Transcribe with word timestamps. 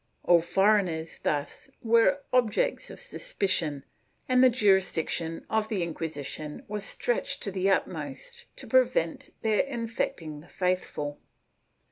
^ 0.01 0.03
All 0.23 0.41
foreigners 0.41 1.19
thus 1.21 1.69
were 1.83 2.21
objects 2.33 2.89
of 2.89 2.99
suspicion, 2.99 3.83
and 4.27 4.43
the 4.43 4.49
jurisdic 4.49 5.09
tion 5.09 5.45
of 5.47 5.69
the 5.69 5.83
Inquisition 5.83 6.63
was 6.67 6.83
stretched 6.83 7.43
to 7.43 7.51
the 7.51 7.69
utmost 7.69 8.45
to 8.55 8.65
prevent 8.65 9.31
their 9.43 9.59
infecting 9.59 10.39
the 10.39 10.47
faithful. 10.47 11.19